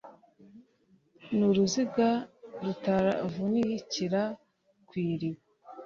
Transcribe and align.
n'uruziga 1.37 2.09
rutaravunikira 2.63 4.21
ku 4.87 4.93
iriba 5.09 5.43